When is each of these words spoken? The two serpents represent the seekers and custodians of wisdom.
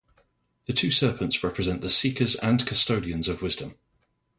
The 0.65 0.73
two 0.73 0.89
serpents 0.89 1.43
represent 1.43 1.81
the 1.81 1.89
seekers 1.91 2.35
and 2.37 2.65
custodians 2.65 3.27
of 3.27 3.43
wisdom. 3.43 3.77